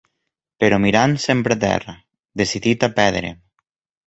Però 0.63 0.79
mirant 0.85 1.13
sempre 1.25 1.57
a 1.57 1.63
terra, 1.67 1.95
decidit 2.43 2.89
a 2.89 2.91
perdre'm 2.97 3.39